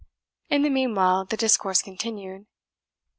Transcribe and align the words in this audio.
In 0.49 0.63
the 0.63 0.71
meanwhile, 0.71 1.25
the 1.25 1.37
discourse 1.37 1.83
continued. 1.83 2.47